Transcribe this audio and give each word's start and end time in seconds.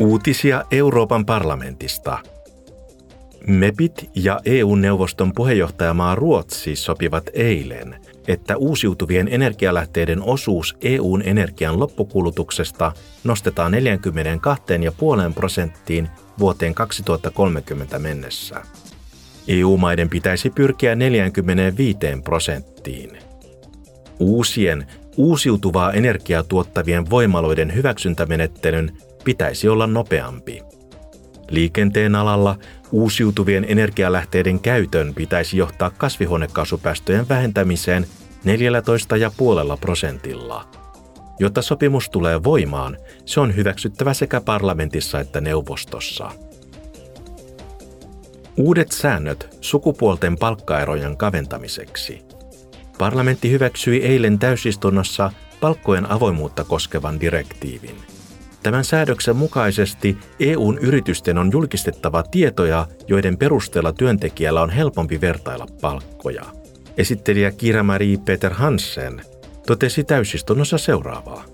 Uutisia 0.00 0.64
Euroopan 0.70 1.26
parlamentista. 1.26 2.18
MEPit 3.46 4.10
ja 4.14 4.40
EU-neuvoston 4.44 5.32
puheenjohtajamaa 5.34 6.14
Ruotsi 6.14 6.76
sopivat 6.76 7.30
eilen, 7.32 7.96
että 8.28 8.56
uusiutuvien 8.56 9.28
energialähteiden 9.30 10.22
osuus 10.22 10.76
EUn 10.82 11.22
energian 11.22 11.80
loppukulutuksesta 11.80 12.92
nostetaan 13.24 13.72
42,5 13.72 15.34
prosenttiin 15.34 16.08
vuoteen 16.38 16.74
2030 16.74 17.98
mennessä. 17.98 18.62
EU-maiden 19.48 20.08
pitäisi 20.08 20.50
pyrkiä 20.50 20.94
45 20.94 21.98
prosenttiin. 22.24 23.18
Uusien 24.18 24.86
uusiutuvaa 25.16 25.92
energiaa 25.92 26.42
tuottavien 26.42 27.10
voimaloiden 27.10 27.74
hyväksyntämenettelyn 27.74 28.92
pitäisi 29.24 29.68
olla 29.68 29.86
nopeampi. 29.86 30.62
Liikenteen 31.50 32.14
alalla 32.14 32.56
uusiutuvien 32.92 33.66
energialähteiden 33.68 34.60
käytön 34.60 35.14
pitäisi 35.14 35.56
johtaa 35.56 35.90
kasvihuonekaasupäästöjen 35.90 37.28
vähentämiseen 37.28 38.06
14,5 38.44 39.78
prosentilla. 39.80 40.68
Jotta 41.38 41.62
sopimus 41.62 42.10
tulee 42.10 42.44
voimaan, 42.44 42.96
se 43.24 43.40
on 43.40 43.56
hyväksyttävä 43.56 44.14
sekä 44.14 44.40
parlamentissa 44.40 45.20
että 45.20 45.40
neuvostossa. 45.40 46.30
Uudet 48.56 48.92
säännöt 48.92 49.58
sukupuolten 49.60 50.38
palkkaerojen 50.38 51.16
kaventamiseksi. 51.16 52.22
Parlamentti 52.98 53.50
hyväksyi 53.50 54.02
eilen 54.02 54.38
täysistunnossa 54.38 55.32
palkkojen 55.60 56.10
avoimuutta 56.10 56.64
koskevan 56.64 57.20
direktiivin– 57.20 57.96
Tämän 58.62 58.84
säädöksen 58.84 59.36
mukaisesti 59.36 60.18
EUn 60.40 60.78
yritysten 60.78 61.38
on 61.38 61.50
julkistettava 61.52 62.22
tietoja, 62.22 62.86
joiden 63.08 63.38
perusteella 63.38 63.92
työntekijällä 63.92 64.62
on 64.62 64.70
helpompi 64.70 65.20
vertailla 65.20 65.66
palkkoja. 65.80 66.44
Esittelijä 66.96 67.50
Kira-Marie 67.50 68.18
Peter 68.24 68.54
Hansen 68.54 69.20
totesi 69.66 70.04
täysistunnossa 70.04 70.78
seuraavaa. 70.78 71.44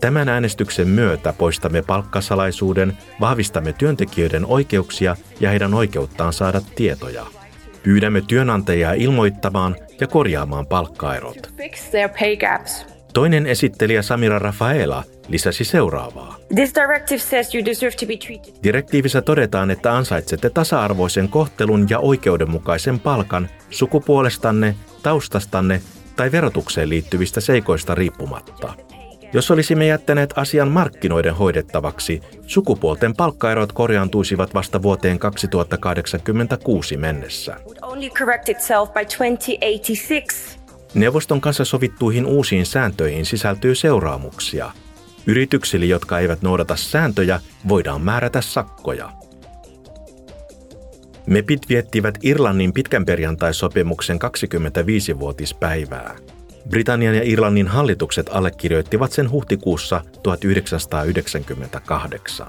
Tämän 0.00 0.28
äänestyksen 0.28 0.88
myötä 0.88 1.34
poistamme 1.38 1.82
palkkasalaisuuden, 1.82 2.98
vahvistamme 3.20 3.72
työntekijöiden 3.72 4.46
oikeuksia 4.46 5.16
ja 5.40 5.50
heidän 5.50 5.74
oikeuttaan 5.74 6.32
saada 6.32 6.60
tietoja. 6.76 7.26
Pyydämme 7.82 8.22
työnantajia 8.26 8.92
ilmoittamaan 8.92 9.76
ja 10.00 10.06
korjaamaan 10.06 10.66
palkkaerot. 10.66 11.52
Toinen 13.16 13.46
esittelijä 13.46 14.02
Samira 14.02 14.38
Rafaela 14.38 15.04
lisäsi 15.28 15.64
seuraavaa. 15.64 16.36
Direktiivissä 18.62 19.22
todetaan, 19.22 19.70
että 19.70 19.96
ansaitsette 19.96 20.50
tasa-arvoisen 20.50 21.28
kohtelun 21.28 21.86
ja 21.90 21.98
oikeudenmukaisen 21.98 23.00
palkan 23.00 23.48
sukupuolestanne, 23.70 24.74
taustastanne 25.02 25.80
tai 26.16 26.32
verotukseen 26.32 26.88
liittyvistä 26.88 27.40
seikoista 27.40 27.94
riippumatta. 27.94 28.74
Jos 29.32 29.50
olisimme 29.50 29.86
jättäneet 29.86 30.32
asian 30.36 30.68
markkinoiden 30.68 31.34
hoidettavaksi, 31.34 32.20
sukupuolten 32.46 33.16
palkkaerot 33.16 33.72
korjaantuisivat 33.72 34.54
vasta 34.54 34.82
vuoteen 34.82 35.18
2086 35.18 36.96
mennessä. 36.96 37.56
Neuvoston 40.96 41.40
kanssa 41.40 41.64
sovittuihin 41.64 42.26
uusiin 42.26 42.66
sääntöihin 42.66 43.26
sisältyy 43.26 43.74
seuraamuksia. 43.74 44.72
Yrityksille, 45.26 45.86
jotka 45.86 46.18
eivät 46.18 46.42
noudata 46.42 46.76
sääntöjä, 46.76 47.40
voidaan 47.68 48.02
määrätä 48.02 48.40
sakkoja. 48.40 49.12
MEPit 51.26 51.68
viettivät 51.68 52.18
Irlannin 52.22 52.72
pitkän 52.72 53.04
perjantai-sopimuksen 53.04 54.18
25-vuotispäivää. 54.18 56.16
Britannian 56.68 57.14
ja 57.14 57.22
Irlannin 57.24 57.68
hallitukset 57.68 58.30
allekirjoittivat 58.32 59.12
sen 59.12 59.30
huhtikuussa 59.30 60.04
1998. 60.22 62.46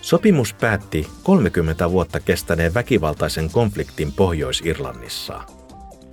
Sopimus 0.00 0.54
päätti 0.54 1.08
30 1.22 1.90
vuotta 1.90 2.20
kestäneen 2.20 2.74
väkivaltaisen 2.74 3.50
konfliktin 3.50 4.12
Pohjois-Irlannissa– 4.12 5.42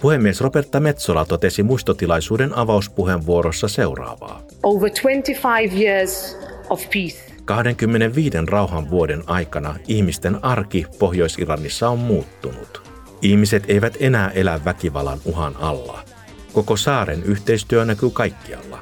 Puhemies 0.04 0.42
Roberta 0.42 0.80
Metsola 0.80 1.26
totesi 1.26 1.64
muistotilaisuuden 1.64 2.58
avauspuheenvuorossa 2.58 3.68
seuraavaa. 3.68 4.44
Over 4.64 4.90
25 4.90 5.84
years 5.84 6.38
of 6.70 6.82
peace. 6.82 7.34
25 7.46 8.38
rauhan 8.48 8.90
vuoden 8.90 9.24
aikana 9.28 9.76
ihmisten 9.88 10.46
arki 10.46 10.86
Pohjois-Irlannissa 11.00 11.90
on 11.90 12.00
muuttunut. 12.00 12.92
Ihmiset 13.22 13.64
eivät 13.68 13.98
enää 14.00 14.30
elä 14.30 14.60
väkivallan 14.66 15.20
uhan 15.26 15.56
alla. 15.60 16.04
Koko 16.54 16.78
saaren 16.78 17.24
yhteistyö 17.24 17.86
näkyy 17.86 18.10
kaikkialla. 18.10 18.82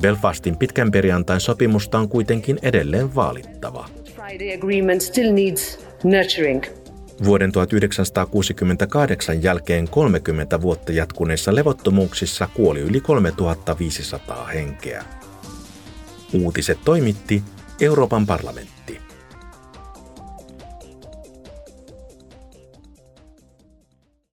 Belfastin 0.00 0.56
pitkän 0.56 0.90
perjantain 0.90 1.40
sopimusta 1.40 1.98
on 1.98 2.08
kuitenkin 2.08 2.58
edelleen 2.62 3.14
vaalittava. 3.14 3.88
Friday 4.14 4.54
agreement 4.54 5.00
still 5.00 5.32
needs 5.32 5.78
nurturing. 6.04 6.83
Vuoden 7.24 7.52
1968 7.52 9.42
jälkeen 9.42 9.88
30 9.88 10.60
vuotta 10.60 10.92
jatkuneissa 10.92 11.54
levottomuuksissa 11.54 12.48
kuoli 12.54 12.80
yli 12.80 13.00
3500 13.00 14.46
henkeä. 14.46 15.04
Uutiset 16.32 16.78
toimitti 16.84 17.42
Euroopan 17.80 18.26
parlamentti. 18.26 18.93